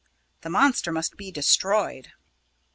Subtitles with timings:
[0.41, 2.11] "The monster must be destroyed."